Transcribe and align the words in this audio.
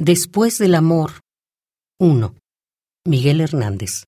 Después 0.00 0.58
del 0.58 0.74
amor. 0.74 1.12
1. 2.00 2.34
Miguel 3.06 3.40
Hernández. 3.40 4.02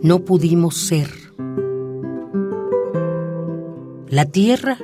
No 0.00 0.24
pudimos 0.24 0.74
ser. 0.78 1.10
La 4.08 4.24
tierra 4.24 4.78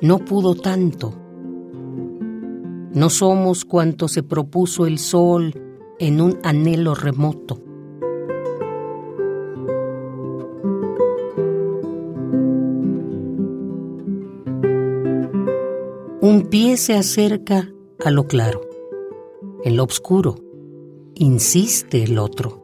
no 0.00 0.20
pudo 0.20 0.54
tanto. 0.54 1.12
No 2.92 3.10
somos 3.10 3.64
cuanto 3.64 4.06
se 4.06 4.22
propuso 4.22 4.86
el 4.86 5.00
sol 5.00 5.60
en 5.98 6.20
un 6.20 6.38
anhelo 6.44 6.94
remoto. 6.94 7.67
Un 16.30 16.50
pie 16.50 16.76
se 16.76 16.94
acerca 16.94 17.72
a 18.04 18.10
lo 18.10 18.26
claro. 18.26 18.60
En 19.64 19.78
lo 19.78 19.84
oscuro 19.84 20.36
insiste 21.14 22.02
el 22.02 22.18
otro. 22.18 22.62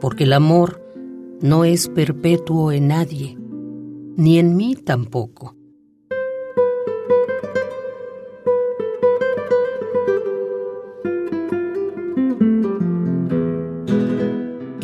Porque 0.00 0.24
el 0.24 0.32
amor 0.32 0.82
no 1.40 1.64
es 1.64 1.86
perpetuo 1.86 2.72
en 2.72 2.88
nadie, 2.88 3.38
ni 4.16 4.40
en 4.40 4.56
mí 4.56 4.74
tampoco. 4.74 5.59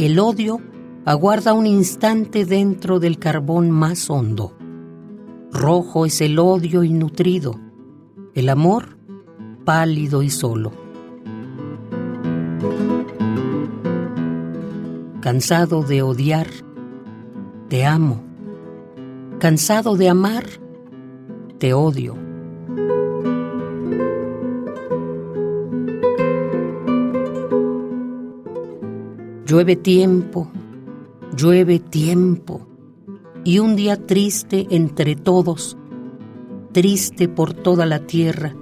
El 0.06 0.20
odio 0.20 0.60
aguarda 1.04 1.52
un 1.52 1.66
instante 1.66 2.44
dentro 2.44 3.00
del 3.00 3.18
carbón 3.18 3.72
más 3.72 4.08
hondo. 4.08 4.56
Rojo 5.50 6.06
es 6.06 6.20
el 6.20 6.38
odio 6.38 6.84
y 6.84 6.92
nutrido, 6.92 7.58
el 8.32 8.48
amor 8.48 8.98
pálido 9.64 10.22
y 10.22 10.30
solo. 10.30 10.70
Cansado 15.20 15.82
de 15.82 16.02
odiar, 16.02 16.46
te 17.68 17.84
amo. 17.84 18.22
Cansado 19.40 19.96
de 19.96 20.08
amar, 20.08 20.44
te 21.58 21.74
odio. 21.74 22.25
Llueve 29.46 29.76
tiempo, 29.76 30.50
llueve 31.36 31.78
tiempo, 31.78 32.66
y 33.44 33.60
un 33.60 33.76
día 33.76 34.04
triste 34.04 34.66
entre 34.70 35.14
todos, 35.14 35.78
triste 36.72 37.28
por 37.28 37.54
toda 37.54 37.86
la 37.86 38.00
tierra, 38.00 38.56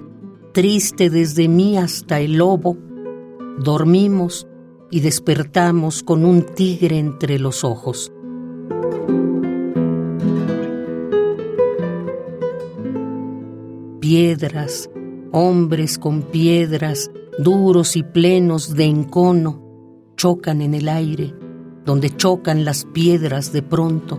triste 0.52 1.08
desde 1.08 1.48
mí 1.48 1.78
hasta 1.78 2.20
el 2.20 2.34
lobo, 2.34 2.76
dormimos 3.56 4.46
y 4.90 5.00
despertamos 5.00 6.02
con 6.02 6.26
un 6.26 6.42
tigre 6.42 6.98
entre 6.98 7.38
los 7.38 7.64
ojos. 7.64 8.12
Piedras, 14.00 14.90
hombres 15.32 15.98
con 15.98 16.20
piedras, 16.24 17.10
duros 17.38 17.96
y 17.96 18.02
plenos 18.02 18.74
de 18.74 18.84
encono, 18.84 19.63
chocan 20.24 20.62
en 20.62 20.72
el 20.72 20.88
aire, 20.88 21.34
donde 21.84 22.08
chocan 22.08 22.64
las 22.64 22.86
piedras 22.86 23.52
de 23.52 23.60
pronto. 23.60 24.18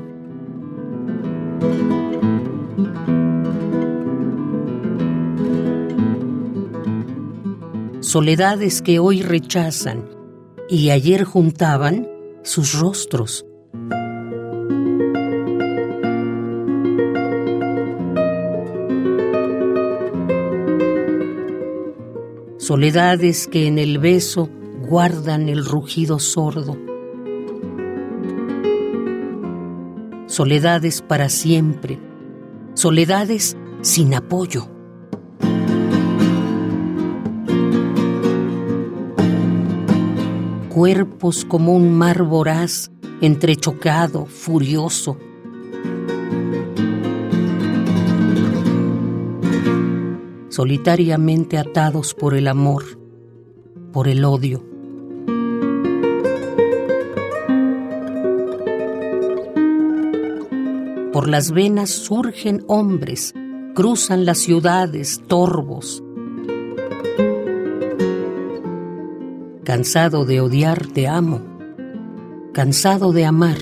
Soledades 8.01 8.83
que 8.83 8.99
hoy 8.99 9.23
rechazan 9.23 10.07
y 10.69 10.91
ayer 10.91 11.23
juntaban 11.23 12.07
sus 12.43 12.79
rostros. 12.79 13.43
Soledades 22.59 23.47
que 23.47 23.65
en 23.65 23.79
el 23.79 23.97
beso 23.97 24.51
guardan 24.85 25.49
el 25.49 25.65
rugido 25.65 26.19
sordo. 26.19 26.77
Soledades 30.27 31.01
para 31.01 31.29
siempre, 31.29 31.99
soledades 32.75 33.57
sin 33.81 34.13
apoyo. 34.13 34.67
Cuerpos 40.69 41.45
como 41.45 41.73
un 41.73 41.97
mar 41.97 42.23
voraz, 42.23 42.91
entrechocado, 43.21 44.25
furioso. 44.25 45.17
Solitariamente 50.49 51.57
atados 51.57 52.13
por 52.13 52.35
el 52.35 52.47
amor, 52.47 52.83
por 53.91 54.07
el 54.07 54.23
odio. 54.25 54.74
Por 61.15 61.29
las 61.29 61.51
venas 61.51 61.91
surgen 61.91 62.65
hombres, 62.67 63.33
cruzan 63.73 64.25
las 64.25 64.37
ciudades 64.37 65.21
torvos. 65.29 66.03
Cansado 69.63 70.25
de 70.25 70.41
odiar, 70.41 70.87
te 70.87 71.07
amo. 71.07 71.41
Cansado 72.51 73.13
de 73.13 73.23
amar, 73.23 73.59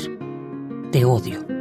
te 0.92 1.06
odio. 1.06 1.53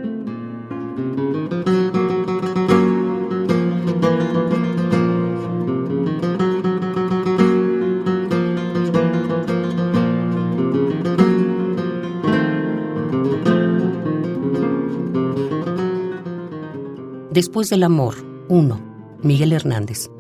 Después 17.33 17.71
del 17.71 17.83
amor, 17.83 18.15
1. 18.51 18.79
Miguel 19.23 19.55
Hernández. 19.55 20.11